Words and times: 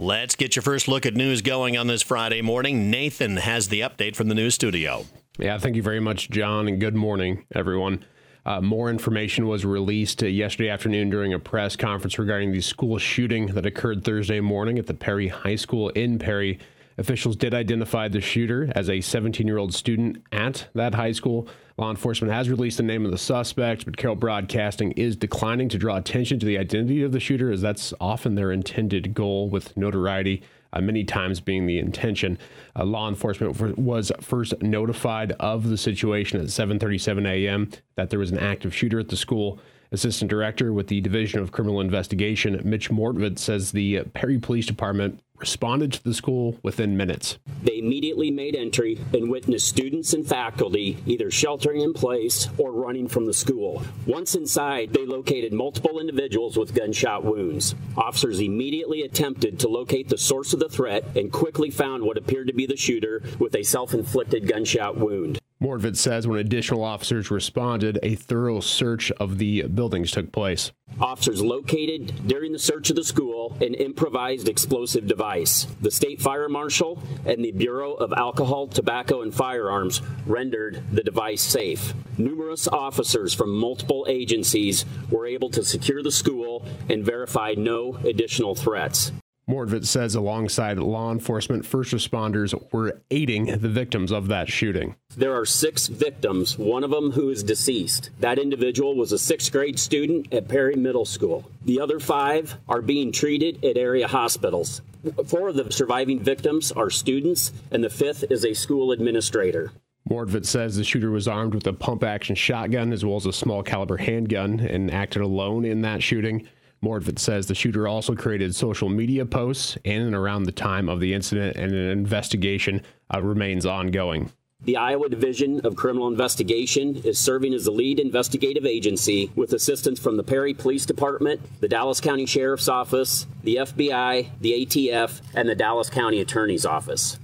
Let's 0.00 0.36
get 0.36 0.54
your 0.54 0.62
first 0.62 0.86
look 0.86 1.06
at 1.06 1.14
news 1.14 1.42
going 1.42 1.76
on 1.76 1.88
this 1.88 2.02
Friday 2.02 2.40
morning. 2.40 2.88
Nathan 2.88 3.36
has 3.36 3.66
the 3.66 3.80
update 3.80 4.14
from 4.14 4.28
the 4.28 4.34
news 4.36 4.54
studio. 4.54 5.06
Yeah, 5.40 5.58
thank 5.58 5.74
you 5.74 5.82
very 5.82 5.98
much, 5.98 6.30
John, 6.30 6.68
and 6.68 6.78
good 6.78 6.94
morning, 6.94 7.44
everyone. 7.52 8.04
Uh, 8.46 8.60
more 8.60 8.90
information 8.90 9.48
was 9.48 9.64
released 9.64 10.22
uh, 10.22 10.26
yesterday 10.26 10.68
afternoon 10.68 11.10
during 11.10 11.34
a 11.34 11.40
press 11.40 11.74
conference 11.74 12.16
regarding 12.16 12.52
the 12.52 12.60
school 12.60 12.96
shooting 12.98 13.46
that 13.46 13.66
occurred 13.66 14.04
Thursday 14.04 14.38
morning 14.38 14.78
at 14.78 14.86
the 14.86 14.94
Perry 14.94 15.26
High 15.26 15.56
School 15.56 15.88
in 15.88 16.20
Perry. 16.20 16.60
Officials 16.96 17.34
did 17.34 17.52
identify 17.52 18.06
the 18.06 18.20
shooter 18.20 18.70
as 18.76 18.88
a 18.88 19.00
17 19.00 19.48
year 19.48 19.58
old 19.58 19.74
student 19.74 20.18
at 20.30 20.68
that 20.76 20.94
high 20.94 21.10
school. 21.10 21.48
Law 21.78 21.90
enforcement 21.90 22.32
has 22.32 22.50
released 22.50 22.76
the 22.76 22.82
name 22.82 23.04
of 23.04 23.12
the 23.12 23.18
suspect, 23.18 23.84
but 23.84 23.96
Carroll 23.96 24.16
Broadcasting 24.16 24.90
is 24.92 25.14
declining 25.14 25.68
to 25.68 25.78
draw 25.78 25.96
attention 25.96 26.40
to 26.40 26.46
the 26.46 26.58
identity 26.58 27.04
of 27.04 27.12
the 27.12 27.20
shooter, 27.20 27.52
as 27.52 27.60
that's 27.60 27.94
often 28.00 28.34
their 28.34 28.50
intended 28.50 29.14
goal 29.14 29.48
with 29.48 29.76
notoriety. 29.76 30.42
Uh, 30.70 30.82
many 30.82 31.02
times 31.02 31.40
being 31.40 31.64
the 31.64 31.78
intention. 31.78 32.36
Uh, 32.76 32.84
law 32.84 33.08
enforcement 33.08 33.78
was 33.78 34.12
first 34.20 34.60
notified 34.60 35.32
of 35.40 35.70
the 35.70 35.78
situation 35.78 36.38
at 36.40 36.48
7:37 36.48 37.26
a.m. 37.26 37.70
that 37.94 38.10
there 38.10 38.18
was 38.18 38.30
an 38.30 38.38
active 38.38 38.74
shooter 38.74 38.98
at 38.98 39.08
the 39.08 39.16
school. 39.16 39.58
Assistant 39.90 40.30
Director 40.30 40.72
with 40.72 40.88
the 40.88 41.00
Division 41.00 41.40
of 41.40 41.52
Criminal 41.52 41.80
Investigation, 41.80 42.60
Mitch 42.64 42.90
Mortvedt, 42.90 43.38
says 43.38 43.72
the 43.72 44.02
Perry 44.12 44.38
Police 44.38 44.66
Department 44.66 45.20
responded 45.38 45.92
to 45.92 46.04
the 46.04 46.14
school 46.14 46.58
within 46.62 46.96
minutes. 46.96 47.38
They 47.62 47.78
immediately 47.78 48.30
made 48.30 48.56
entry 48.56 48.98
and 49.12 49.30
witnessed 49.30 49.68
students 49.68 50.12
and 50.12 50.26
faculty 50.26 50.96
either 51.06 51.30
sheltering 51.30 51.80
in 51.80 51.92
place 51.92 52.48
or 52.58 52.72
running 52.72 53.08
from 53.08 53.26
the 53.26 53.32
school. 53.32 53.82
Once 54.06 54.34
inside, 54.34 54.92
they 54.92 55.06
located 55.06 55.52
multiple 55.52 56.00
individuals 56.00 56.56
with 56.56 56.74
gunshot 56.74 57.24
wounds. 57.24 57.74
Officers 57.96 58.40
immediately 58.40 59.02
attempted 59.02 59.60
to 59.60 59.68
locate 59.68 60.08
the 60.08 60.18
source 60.18 60.52
of 60.52 60.60
the 60.60 60.68
threat 60.68 61.04
and 61.16 61.32
quickly 61.32 61.70
found 61.70 62.02
what 62.02 62.18
appeared 62.18 62.48
to 62.48 62.54
be 62.54 62.66
the 62.66 62.76
shooter 62.76 63.22
with 63.38 63.54
a 63.54 63.62
self 63.62 63.94
inflicted 63.94 64.48
gunshot 64.48 64.96
wound. 64.96 65.38
Mortvedt 65.60 65.96
says 65.96 66.24
when 66.24 66.38
additional 66.38 66.84
officers 66.84 67.32
responded, 67.32 67.98
a 68.04 68.14
thorough 68.14 68.60
search 68.60 69.10
of 69.12 69.38
the 69.38 69.62
buildings 69.62 70.12
took 70.12 70.30
place. 70.30 70.70
Officers 71.00 71.42
located 71.42 72.28
during 72.28 72.52
the 72.52 72.60
search 72.60 72.90
of 72.90 72.96
the 72.96 73.02
school 73.02 73.56
an 73.60 73.74
improvised 73.74 74.48
explosive 74.48 75.08
device. 75.08 75.66
The 75.80 75.90
state 75.90 76.20
fire 76.20 76.48
marshal 76.48 77.02
and 77.26 77.44
the 77.44 77.50
Bureau 77.50 77.94
of 77.94 78.12
Alcohol, 78.12 78.68
Tobacco, 78.68 79.22
and 79.22 79.34
Firearms 79.34 80.00
rendered 80.26 80.84
the 80.92 81.02
device 81.02 81.42
safe. 81.42 81.92
Numerous 82.16 82.68
officers 82.68 83.34
from 83.34 83.50
multiple 83.50 84.06
agencies 84.08 84.84
were 85.10 85.26
able 85.26 85.50
to 85.50 85.64
secure 85.64 86.04
the 86.04 86.12
school 86.12 86.64
and 86.88 87.04
verify 87.04 87.54
no 87.56 87.96
additional 88.04 88.54
threats. 88.54 89.10
Mortvedt 89.48 89.86
says 89.86 90.14
alongside 90.14 90.78
law 90.78 91.10
enforcement, 91.10 91.64
first 91.64 91.92
responders 91.92 92.54
were 92.70 93.00
aiding 93.10 93.46
the 93.46 93.68
victims 93.68 94.12
of 94.12 94.28
that 94.28 94.50
shooting. 94.50 94.94
There 95.16 95.34
are 95.34 95.46
six 95.46 95.86
victims, 95.86 96.58
one 96.58 96.84
of 96.84 96.90
them 96.90 97.12
who 97.12 97.30
is 97.30 97.42
deceased. 97.42 98.10
That 98.20 98.38
individual 98.38 98.94
was 98.94 99.10
a 99.12 99.18
sixth 99.18 99.50
grade 99.50 99.78
student 99.78 100.34
at 100.34 100.48
Perry 100.48 100.76
Middle 100.76 101.06
School. 101.06 101.50
The 101.64 101.80
other 101.80 101.98
five 101.98 102.56
are 102.68 102.82
being 102.82 103.10
treated 103.10 103.64
at 103.64 103.78
area 103.78 104.06
hospitals. 104.06 104.82
Four 105.26 105.48
of 105.48 105.54
the 105.54 105.72
surviving 105.72 106.20
victims 106.20 106.70
are 106.72 106.90
students, 106.90 107.50
and 107.70 107.82
the 107.82 107.88
fifth 107.88 108.24
is 108.30 108.44
a 108.44 108.52
school 108.52 108.92
administrator. 108.92 109.72
Mortvedt 110.10 110.44
says 110.44 110.76
the 110.76 110.84
shooter 110.84 111.10
was 111.10 111.28
armed 111.28 111.54
with 111.54 111.66
a 111.66 111.72
pump 111.72 112.04
action 112.04 112.34
shotgun 112.34 112.92
as 112.92 113.04
well 113.04 113.16
as 113.16 113.26
a 113.26 113.32
small 113.32 113.62
caliber 113.62 113.96
handgun 113.96 114.60
and 114.60 114.90
acted 114.90 115.22
alone 115.22 115.64
in 115.64 115.82
that 115.82 116.02
shooting. 116.02 116.46
Mortvedt 116.82 117.18
says 117.18 117.46
the 117.46 117.54
shooter 117.54 117.88
also 117.88 118.14
created 118.14 118.54
social 118.54 118.88
media 118.88 119.26
posts 119.26 119.76
in 119.84 120.02
and 120.02 120.14
around 120.14 120.44
the 120.44 120.52
time 120.52 120.88
of 120.88 121.00
the 121.00 121.14
incident, 121.14 121.56
and 121.56 121.72
an 121.72 121.90
investigation 121.90 122.82
uh, 123.12 123.20
remains 123.20 123.66
ongoing. 123.66 124.30
The 124.60 124.76
Iowa 124.76 125.08
Division 125.08 125.60
of 125.64 125.76
Criminal 125.76 126.08
Investigation 126.08 126.96
is 127.04 127.16
serving 127.16 127.54
as 127.54 127.64
the 127.64 127.70
lead 127.70 128.00
investigative 128.00 128.66
agency 128.66 129.30
with 129.36 129.52
assistance 129.52 130.00
from 130.00 130.16
the 130.16 130.24
Perry 130.24 130.52
Police 130.52 130.84
Department, 130.84 131.40
the 131.60 131.68
Dallas 131.68 132.00
County 132.00 132.26
Sheriff's 132.26 132.68
Office, 132.68 133.28
the 133.44 133.56
FBI, 133.56 134.30
the 134.40 134.66
ATF, 134.66 135.20
and 135.34 135.48
the 135.48 135.54
Dallas 135.54 135.88
County 135.90 136.20
Attorney's 136.20 136.66
Office. 136.66 137.20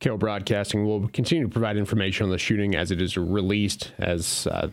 Carroll 0.00 0.18
Broadcasting 0.18 0.84
will 0.84 1.08
continue 1.08 1.44
to 1.44 1.50
provide 1.50 1.78
information 1.78 2.24
on 2.24 2.30
the 2.30 2.36
shooting 2.36 2.76
as 2.76 2.90
it 2.90 3.00
is 3.00 3.16
released, 3.16 3.92
as 3.98 4.46
uh, 4.46 4.68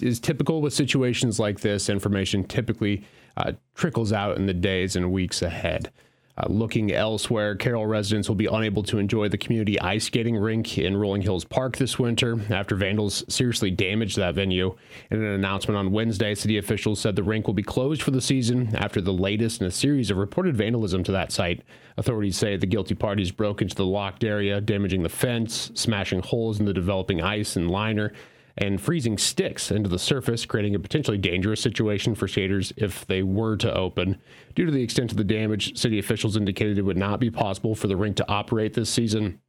is 0.00 0.20
typical 0.20 0.60
with 0.60 0.72
situations 0.72 1.38
like 1.38 1.60
this. 1.60 1.88
Information 1.88 2.44
typically 2.44 3.04
uh, 3.36 3.52
trickles 3.74 4.12
out 4.12 4.36
in 4.36 4.46
the 4.46 4.54
days 4.54 4.96
and 4.96 5.12
weeks 5.12 5.42
ahead. 5.42 5.90
Uh, 6.38 6.46
looking 6.48 6.92
elsewhere, 6.92 7.54
Carroll 7.54 7.86
residents 7.86 8.26
will 8.26 8.36
be 8.36 8.46
unable 8.46 8.82
to 8.82 8.96
enjoy 8.96 9.28
the 9.28 9.36
community 9.36 9.78
ice 9.80 10.04
skating 10.04 10.34
rink 10.34 10.78
in 10.78 10.96
Rolling 10.96 11.20
Hills 11.20 11.44
Park 11.44 11.76
this 11.76 11.98
winter 11.98 12.40
after 12.48 12.74
vandals 12.74 13.22
seriously 13.28 13.70
damaged 13.70 14.16
that 14.16 14.34
venue. 14.34 14.74
In 15.10 15.22
an 15.22 15.32
announcement 15.32 15.76
on 15.76 15.92
Wednesday, 15.92 16.34
city 16.34 16.56
officials 16.56 17.00
said 17.00 17.16
the 17.16 17.22
rink 17.22 17.46
will 17.46 17.52
be 17.52 17.62
closed 17.62 18.00
for 18.00 18.12
the 18.12 18.20
season 18.22 18.74
after 18.76 19.02
the 19.02 19.12
latest 19.12 19.60
in 19.60 19.66
a 19.66 19.70
series 19.70 20.10
of 20.10 20.16
reported 20.16 20.56
vandalism 20.56 21.04
to 21.04 21.12
that 21.12 21.32
site. 21.32 21.62
Authorities 21.98 22.38
say 22.38 22.56
the 22.56 22.66
guilty 22.66 22.94
parties 22.94 23.30
broke 23.30 23.60
into 23.60 23.76
the 23.76 23.84
locked 23.84 24.24
area, 24.24 24.58
damaging 24.62 25.02
the 25.02 25.10
fence, 25.10 25.70
smashing 25.74 26.22
holes 26.22 26.58
in 26.58 26.64
the 26.64 26.72
developing 26.72 27.20
ice 27.20 27.56
and 27.56 27.70
liner, 27.70 28.10
and 28.58 28.80
freezing 28.80 29.18
sticks 29.18 29.70
into 29.70 29.88
the 29.88 29.98
surface, 29.98 30.44
creating 30.44 30.74
a 30.74 30.80
potentially 30.80 31.18
dangerous 31.18 31.60
situation 31.60 32.14
for 32.14 32.28
skaters 32.28 32.72
if 32.76 33.06
they 33.06 33.22
were 33.22 33.56
to 33.56 33.72
open. 33.74 34.18
Due 34.54 34.66
to 34.66 34.72
the 34.72 34.82
extent 34.82 35.10
of 35.10 35.16
the 35.16 35.24
damage, 35.24 35.78
city 35.78 35.98
officials 35.98 36.36
indicated 36.36 36.78
it 36.78 36.82
would 36.82 36.96
not 36.96 37.20
be 37.20 37.30
possible 37.30 37.74
for 37.74 37.86
the 37.86 37.96
rink 37.96 38.16
to 38.16 38.28
operate 38.30 38.74
this 38.74 38.90
season. 38.90 39.40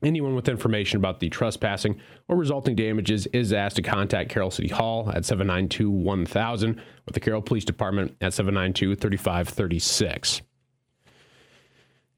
Anyone 0.00 0.36
with 0.36 0.48
information 0.48 0.98
about 0.98 1.18
the 1.18 1.28
trespassing 1.28 2.00
or 2.28 2.36
resulting 2.36 2.76
damages 2.76 3.26
is 3.28 3.52
asked 3.52 3.76
to 3.76 3.82
contact 3.82 4.30
Carroll 4.30 4.52
City 4.52 4.68
Hall 4.68 5.10
at 5.12 5.24
792 5.24 5.90
1000 5.90 6.78
or 6.78 6.82
the 7.12 7.18
Carroll 7.18 7.42
Police 7.42 7.64
Department 7.64 8.16
at 8.20 8.32
792 8.32 8.94
3536. 8.94 10.42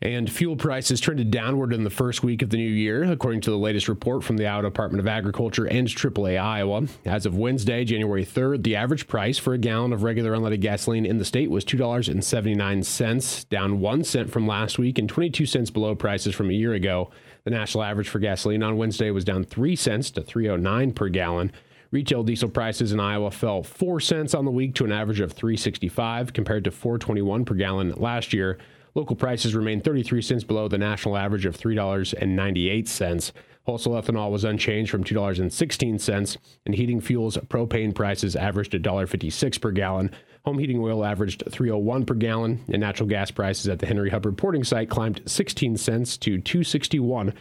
And 0.02 0.32
fuel 0.32 0.56
prices 0.56 0.98
trended 0.98 1.30
downward 1.30 1.74
in 1.74 1.84
the 1.84 1.90
first 1.90 2.22
week 2.22 2.40
of 2.40 2.48
the 2.48 2.56
new 2.56 2.70
year, 2.70 3.04
according 3.04 3.42
to 3.42 3.50
the 3.50 3.58
latest 3.58 3.86
report 3.86 4.24
from 4.24 4.38
the 4.38 4.46
Iowa 4.46 4.62
Department 4.62 4.98
of 4.98 5.06
Agriculture 5.06 5.66
and 5.66 5.86
AAA 5.86 6.40
Iowa. 6.40 6.86
As 7.04 7.26
of 7.26 7.36
Wednesday, 7.36 7.84
January 7.84 8.24
3rd, 8.24 8.62
the 8.62 8.76
average 8.76 9.06
price 9.08 9.36
for 9.36 9.52
a 9.52 9.58
gallon 9.58 9.92
of 9.92 10.02
regular 10.02 10.32
unleaded 10.32 10.60
gasoline 10.60 11.04
in 11.04 11.18
the 11.18 11.24
state 11.26 11.50
was 11.50 11.66
$2.79, 11.66 13.48
down 13.50 13.80
1 13.80 14.04
cent 14.04 14.30
from 14.30 14.46
last 14.46 14.78
week 14.78 14.98
and 14.98 15.06
22 15.06 15.44
cents 15.44 15.68
below 15.68 15.94
prices 15.94 16.34
from 16.34 16.48
a 16.48 16.54
year 16.54 16.72
ago. 16.72 17.10
The 17.44 17.50
national 17.50 17.84
average 17.84 18.08
for 18.08 18.20
gasoline 18.20 18.62
on 18.62 18.78
Wednesday 18.78 19.10
was 19.10 19.26
down 19.26 19.44
3 19.44 19.76
cents 19.76 20.10
to 20.12 20.22
309 20.22 20.92
per 20.92 21.10
gallon. 21.10 21.52
Retail 21.90 22.22
diesel 22.22 22.48
prices 22.48 22.92
in 22.92 23.00
Iowa 23.00 23.30
fell 23.30 23.62
4 23.62 24.00
cents 24.00 24.32
on 24.32 24.46
the 24.46 24.50
week 24.50 24.74
to 24.76 24.86
an 24.86 24.92
average 24.92 25.20
of 25.20 25.32
365 25.32 26.32
compared 26.32 26.64
to 26.64 26.70
421 26.70 27.44
per 27.44 27.54
gallon 27.54 27.92
last 27.98 28.32
year. 28.32 28.56
Local 28.94 29.16
prices 29.16 29.54
remained 29.54 29.84
33 29.84 30.22
cents 30.22 30.44
below 30.44 30.68
the 30.68 30.78
national 30.78 31.16
average 31.16 31.46
of 31.46 31.56
$3.98. 31.56 33.32
Wholesale 33.64 33.92
ethanol 33.92 34.30
was 34.30 34.44
unchanged 34.44 34.90
from 34.90 35.04
$2.16, 35.04 36.36
and 36.66 36.74
heating 36.74 37.00
fuels 37.00 37.36
propane 37.36 37.94
prices 37.94 38.34
averaged 38.34 38.72
$1.56 38.72 39.60
per 39.60 39.70
gallon. 39.70 40.10
Home 40.44 40.58
heating 40.58 40.80
oil 40.80 41.04
averaged 41.04 41.44
301 41.50 42.06
per 42.06 42.14
gallon, 42.14 42.64
and 42.68 42.80
natural 42.80 43.08
gas 43.08 43.30
prices 43.30 43.68
at 43.68 43.78
the 43.78 43.86
Henry 43.86 44.10
Hub 44.10 44.24
reporting 44.24 44.64
site 44.64 44.88
climbed 44.88 45.22
16 45.26 45.76
cents 45.76 46.16
to 46.16 46.40
261, 46.40 47.28
uh, 47.28 47.32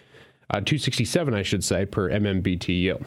267, 0.51 1.33
I 1.33 1.41
should 1.41 1.63
say, 1.63 1.85
per 1.85 2.09
MMBTU. 2.09 3.05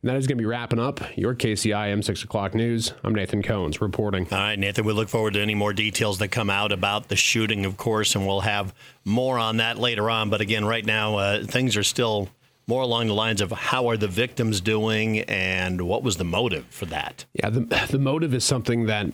And 0.00 0.10
that 0.10 0.16
is 0.16 0.28
going 0.28 0.38
to 0.38 0.42
be 0.42 0.46
wrapping 0.46 0.78
up 0.78 1.00
your 1.16 1.34
KCIM 1.34 2.04
6 2.04 2.22
o'clock 2.22 2.54
news. 2.54 2.92
I'm 3.02 3.14
Nathan 3.14 3.42
Cones 3.42 3.80
reporting. 3.80 4.28
All 4.30 4.38
right, 4.38 4.58
Nathan, 4.58 4.84
we 4.84 4.92
look 4.92 5.08
forward 5.08 5.34
to 5.34 5.40
any 5.40 5.56
more 5.56 5.72
details 5.72 6.18
that 6.18 6.28
come 6.28 6.50
out 6.50 6.70
about 6.70 7.08
the 7.08 7.16
shooting, 7.16 7.64
of 7.64 7.76
course, 7.76 8.14
and 8.14 8.24
we'll 8.24 8.42
have 8.42 8.72
more 9.04 9.40
on 9.40 9.56
that 9.56 9.76
later 9.76 10.08
on. 10.08 10.30
But 10.30 10.40
again, 10.40 10.64
right 10.64 10.86
now, 10.86 11.16
uh, 11.16 11.44
things 11.44 11.76
are 11.76 11.82
still 11.82 12.28
more 12.68 12.82
along 12.82 13.08
the 13.08 13.14
lines 13.14 13.40
of 13.40 13.50
how 13.50 13.88
are 13.88 13.96
the 13.96 14.06
victims 14.06 14.60
doing 14.60 15.20
and 15.20 15.80
what 15.80 16.04
was 16.04 16.16
the 16.16 16.24
motive 16.24 16.66
for 16.66 16.86
that? 16.86 17.24
Yeah, 17.32 17.50
the, 17.50 17.60
the 17.90 17.98
motive 17.98 18.34
is 18.34 18.44
something 18.44 18.86
that 18.86 19.08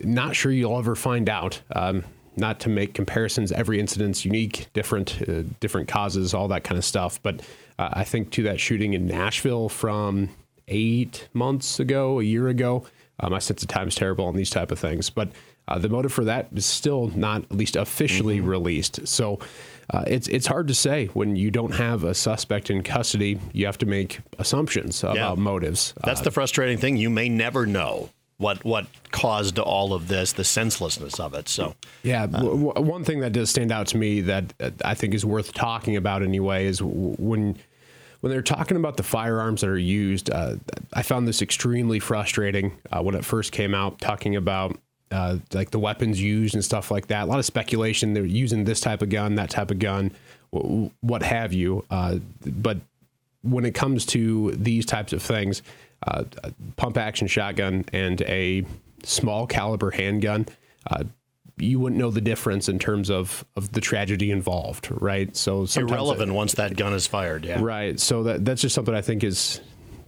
not 0.00 0.36
sure 0.36 0.50
you'll 0.50 0.78
ever 0.78 0.94
find 0.94 1.28
out. 1.28 1.60
Um, 1.70 2.04
not 2.38 2.60
to 2.60 2.68
make 2.68 2.94
comparisons, 2.94 3.52
every 3.52 3.80
incident's 3.80 4.24
unique, 4.24 4.68
different, 4.72 5.20
uh, 5.28 5.42
different 5.60 5.88
causes, 5.88 6.34
all 6.34 6.48
that 6.48 6.64
kind 6.64 6.78
of 6.78 6.84
stuff. 6.84 7.20
But 7.22 7.40
uh, 7.78 7.90
I 7.92 8.04
think 8.04 8.30
to 8.32 8.42
that 8.44 8.60
shooting 8.60 8.94
in 8.94 9.06
Nashville 9.06 9.68
from 9.68 10.30
eight 10.68 11.28
months 11.32 11.80
ago, 11.80 12.20
a 12.20 12.22
year 12.22 12.48
ago, 12.48 12.86
my 13.28 13.38
sense 13.38 13.62
of 13.62 13.68
time 13.68 13.88
is 13.88 13.94
terrible 13.94 14.26
on 14.26 14.36
these 14.36 14.50
type 14.50 14.70
of 14.70 14.78
things. 14.78 15.10
But 15.10 15.30
uh, 15.66 15.78
the 15.78 15.88
motive 15.88 16.12
for 16.12 16.24
that 16.24 16.48
is 16.54 16.64
still 16.64 17.08
not 17.14 17.42
at 17.44 17.52
least 17.52 17.76
officially 17.76 18.38
mm-hmm. 18.38 18.48
released. 18.48 19.06
So 19.06 19.38
uh, 19.90 20.04
it's 20.06 20.28
it's 20.28 20.46
hard 20.46 20.68
to 20.68 20.74
say 20.74 21.06
when 21.08 21.36
you 21.36 21.50
don't 21.50 21.74
have 21.74 22.04
a 22.04 22.14
suspect 22.14 22.70
in 22.70 22.82
custody. 22.82 23.38
You 23.52 23.66
have 23.66 23.78
to 23.78 23.86
make 23.86 24.20
assumptions 24.38 25.02
about 25.02 25.16
yeah. 25.16 25.34
motives. 25.34 25.94
That's 26.04 26.20
uh, 26.20 26.24
the 26.24 26.30
frustrating 26.30 26.78
thing. 26.78 26.96
You 26.96 27.10
may 27.10 27.28
never 27.28 27.66
know 27.66 28.10
what 28.38 28.64
what 28.64 28.86
caused 29.10 29.58
all 29.58 29.92
of 29.92 30.08
this, 30.08 30.32
the 30.32 30.44
senselessness 30.44 31.20
of 31.20 31.34
it. 31.34 31.48
So 31.48 31.74
yeah, 32.02 32.22
uh, 32.24 32.26
w- 32.26 32.72
one 32.80 33.04
thing 33.04 33.20
that 33.20 33.32
does 33.32 33.50
stand 33.50 33.70
out 33.70 33.88
to 33.88 33.98
me 33.98 34.20
that 34.22 34.54
I 34.84 34.94
think 34.94 35.14
is 35.14 35.24
worth 35.24 35.52
talking 35.52 35.96
about 35.96 36.22
anyway 36.22 36.66
is 36.66 36.80
when 36.82 37.58
when 38.20 38.32
they're 38.32 38.42
talking 38.42 38.76
about 38.76 38.96
the 38.96 39.02
firearms 39.02 39.60
that 39.60 39.68
are 39.68 39.78
used. 39.78 40.30
Uh, 40.30 40.56
I 40.92 41.02
found 41.02 41.28
this 41.28 41.42
extremely 41.42 41.98
frustrating 41.98 42.76
uh, 42.90 43.02
when 43.02 43.14
it 43.14 43.24
first 43.24 43.52
came 43.52 43.74
out, 43.74 44.00
talking 44.00 44.36
about. 44.36 44.78
Uh, 45.10 45.38
like 45.54 45.70
the 45.70 45.78
weapons 45.78 46.20
used 46.20 46.54
and 46.54 46.62
stuff 46.62 46.90
like 46.90 47.06
that. 47.06 47.22
A 47.22 47.24
lot 47.24 47.38
of 47.38 47.46
speculation. 47.46 48.12
They're 48.12 48.26
using 48.26 48.64
this 48.64 48.78
type 48.78 49.00
of 49.00 49.08
gun, 49.08 49.36
that 49.36 49.48
type 49.48 49.70
of 49.70 49.78
gun, 49.78 50.12
what 50.50 51.22
have 51.22 51.54
you. 51.54 51.82
Uh, 51.90 52.18
but 52.44 52.76
when 53.42 53.64
it 53.64 53.74
comes 53.74 54.04
to 54.06 54.52
these 54.52 54.86
types 54.86 55.12
of 55.12 55.22
things, 55.22 55.62
uh, 56.06 56.24
pump 56.76 56.96
action 56.96 57.26
shotgun 57.26 57.84
and 57.92 58.22
a 58.22 58.64
small 59.02 59.46
caliber 59.46 59.90
handgun, 59.90 60.46
uh, 60.90 61.04
you 61.56 61.80
wouldn't 61.80 61.98
know 61.98 62.10
the 62.10 62.20
difference 62.20 62.68
in 62.68 62.78
terms 62.78 63.10
of, 63.10 63.44
of 63.56 63.72
the 63.72 63.80
tragedy 63.80 64.30
involved, 64.30 64.88
right? 64.90 65.36
So 65.36 65.66
irrelevant 65.76 66.30
it, 66.30 66.34
once 66.34 66.54
that 66.54 66.76
gun 66.76 66.92
is 66.92 67.06
fired, 67.06 67.44
yeah. 67.44 67.60
Right. 67.60 67.98
So 67.98 68.22
that 68.24 68.44
that's 68.44 68.62
just 68.62 68.74
something 68.74 68.94
I 68.94 69.00
think 69.00 69.24
is 69.24 69.60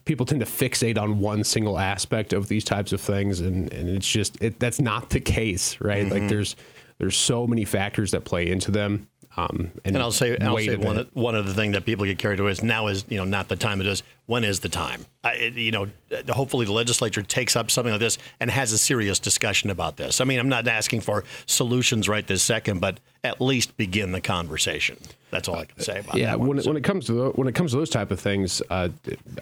people 0.05 0.26
tend 0.26 0.41
to 0.41 0.47
fixate 0.47 0.99
on 0.99 1.19
one 1.19 1.44
single 1.44 1.79
aspect 1.79 2.33
of 2.33 2.49
these 2.49 2.65
types 2.65 2.93
of 2.93 3.00
things, 3.00 3.41
and, 3.41 3.73
and 3.73 3.88
it's 3.88 4.09
just 4.09 4.41
it, 4.41 4.59
that's 4.59 4.81
not 4.81 5.11
the 5.11 5.21
case, 5.21 5.81
right? 5.81 6.05
Mm-hmm. 6.05 6.12
Like 6.12 6.29
there's 6.29 6.56
there's 6.99 7.17
so 7.17 7.47
many 7.47 7.65
factors 7.65 8.11
that 8.12 8.25
play 8.25 8.49
into 8.49 8.71
them. 8.71 9.09
Um, 9.41 9.71
and, 9.85 9.95
and, 9.95 9.99
I'll 9.99 10.13
say, 10.13 10.37
I'll 10.39 10.59
say 10.59 10.77
one, 10.77 10.99
of, 10.99 11.09
one 11.15 11.35
of 11.35 11.47
the 11.47 11.55
things 11.55 11.75
that 11.75 11.85
people 11.85 12.05
get 12.05 12.19
carried 12.19 12.41
away 12.41 12.51
is 12.51 12.63
now 12.63 12.89
is 12.89 13.05
you 13.09 13.17
know 13.17 13.25
not 13.25 13.49
the 13.49 13.57
time 13.57 13.81
it 13.81 13.87
is. 13.87 14.03
When 14.27 14.45
is 14.45 14.61
the 14.61 14.69
time? 14.69 15.07
I, 15.25 15.33
it, 15.35 15.55
you 15.55 15.73
know, 15.73 15.89
hopefully 16.29 16.67
the 16.67 16.73
legislature 16.73 17.23
takes 17.23 17.57
up 17.57 17.71
something 17.71 17.93
like 17.93 18.01
this 18.01 18.19
and 18.39 18.51
has 18.51 18.73
a 18.73 18.79
serious 18.79 19.19
discussion 19.19 19.71
about 19.71 19.97
this. 19.97 20.21
I 20.21 20.25
mean, 20.25 20.39
I'm 20.39 20.49
not 20.49 20.69
asking 20.69 21.01
for 21.01 21.25
solutions 21.47 22.09
right 22.09 22.27
this 22.27 22.43
second, 22.43 22.81
but 22.81 23.01
at 23.25 23.41
least 23.41 23.77
begin 23.77 24.13
the 24.13 24.21
conversation. 24.21 24.99
That's 25.31 25.49
all 25.49 25.57
I 25.57 25.65
can 25.65 25.81
say 25.81 26.01
about 26.01 26.17
yeah, 26.17 26.27
that. 26.27 26.39
Yeah, 26.39 26.47
when, 26.47 26.59
when 26.59 26.77
it 26.77 26.85
comes 26.85 27.07
to 27.07 27.13
the, 27.13 27.31
when 27.31 27.49
it 27.49 27.55
comes 27.55 27.73
to 27.73 27.79
those 27.79 27.91
type 27.91 28.11
of 28.11 28.21
things, 28.21 28.63
uh, 28.71 28.89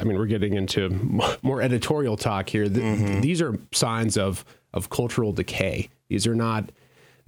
I 0.00 0.04
mean, 0.04 0.16
we're 0.16 0.26
getting 0.26 0.54
into 0.54 0.88
more 1.42 1.60
editorial 1.60 2.16
talk 2.16 2.48
here. 2.48 2.66
mm-hmm. 2.66 3.20
These 3.20 3.42
are 3.42 3.58
signs 3.72 4.16
of 4.16 4.44
of 4.74 4.90
cultural 4.90 5.32
decay. 5.32 5.88
These 6.08 6.26
are 6.26 6.34
not 6.34 6.70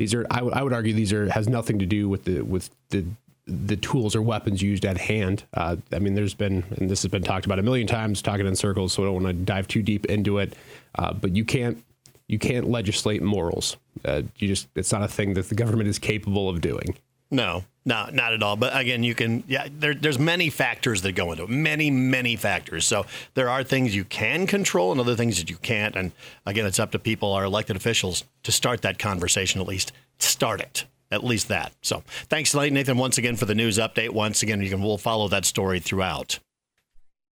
these 0.00 0.14
are 0.14 0.26
I, 0.30 0.36
w- 0.36 0.54
I 0.54 0.62
would 0.62 0.72
argue 0.72 0.94
these 0.94 1.12
are 1.12 1.30
has 1.30 1.46
nothing 1.46 1.78
to 1.78 1.84
do 1.84 2.08
with 2.08 2.24
the 2.24 2.40
with 2.40 2.70
the 2.88 3.04
the 3.46 3.76
tools 3.76 4.16
or 4.16 4.22
weapons 4.22 4.62
used 4.62 4.86
at 4.86 4.96
hand. 4.96 5.44
Uh, 5.52 5.76
I 5.92 5.98
mean, 5.98 6.14
there's 6.14 6.32
been, 6.32 6.64
and 6.78 6.88
this 6.88 7.02
has 7.02 7.10
been 7.10 7.22
talked 7.22 7.44
about 7.44 7.58
a 7.58 7.62
million 7.62 7.86
times, 7.86 8.22
talking 8.22 8.46
in 8.46 8.56
circles, 8.56 8.94
so 8.94 9.02
I 9.02 9.06
don't 9.06 9.22
want 9.22 9.26
to 9.26 9.32
dive 9.34 9.68
too 9.68 9.82
deep 9.82 10.06
into 10.06 10.38
it. 10.38 10.54
Uh, 10.94 11.12
but 11.12 11.36
you 11.36 11.44
can't 11.44 11.84
you 12.28 12.38
can't 12.38 12.70
legislate 12.70 13.22
morals. 13.22 13.76
Uh, 14.02 14.22
you 14.38 14.48
just 14.48 14.68
it's 14.74 14.90
not 14.90 15.02
a 15.02 15.08
thing 15.08 15.34
that 15.34 15.50
the 15.50 15.54
government 15.54 15.90
is 15.90 15.98
capable 15.98 16.48
of 16.48 16.62
doing. 16.62 16.96
No, 17.30 17.64
no, 17.84 18.08
not 18.12 18.32
at 18.32 18.42
all. 18.42 18.56
But 18.56 18.76
again, 18.76 19.02
you 19.02 19.14
can, 19.14 19.42
yeah, 19.48 19.68
there, 19.70 19.94
there's 19.94 20.18
many 20.18 20.50
factors 20.50 21.02
that 21.02 21.12
go 21.12 21.32
into 21.32 21.44
it, 21.44 21.50
many, 21.50 21.90
many 21.90 22.36
factors. 22.36 22.86
So 22.86 23.06
there 23.34 23.48
are 23.48 23.64
things 23.64 23.94
you 23.94 24.04
can 24.04 24.46
control 24.46 24.92
and 24.92 25.00
other 25.00 25.16
things 25.16 25.38
that 25.38 25.48
you 25.48 25.56
can't. 25.56 25.96
And 25.96 26.12
again, 26.44 26.66
it's 26.66 26.78
up 26.78 26.92
to 26.92 26.98
people, 26.98 27.32
our 27.32 27.44
elected 27.44 27.76
officials, 27.76 28.24
to 28.42 28.52
start 28.52 28.82
that 28.82 28.98
conversation, 28.98 29.60
at 29.60 29.66
least 29.66 29.92
start 30.18 30.60
it. 30.60 30.84
At 31.12 31.24
least 31.24 31.48
that. 31.48 31.72
So 31.82 32.04
thanks, 32.28 32.54
Nathan, 32.54 32.96
once 32.96 33.18
again 33.18 33.34
for 33.34 33.44
the 33.44 33.54
news 33.54 33.78
update. 33.78 34.10
Once 34.10 34.44
again, 34.44 34.62
you 34.62 34.70
can 34.70 34.80
we'll 34.80 34.96
follow 34.96 35.26
that 35.28 35.44
story 35.44 35.80
throughout. 35.80 36.38